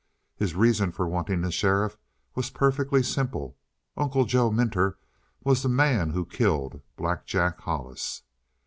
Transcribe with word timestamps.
His 0.35 0.55
reason 0.55 0.91
for 0.91 1.07
wanting 1.07 1.41
the 1.41 1.51
sheriff 1.51 1.95
was 2.33 2.49
perfectly 2.49 3.03
simple. 3.03 3.55
Uncle 3.95 4.25
Joe 4.25 4.49
Minter 4.49 4.97
was 5.43 5.61
the 5.61 5.69
man 5.69 6.09
who 6.09 6.25
killed 6.25 6.81
Black 6.97 7.23
Jack 7.27 7.59
Hollis. 7.61 8.23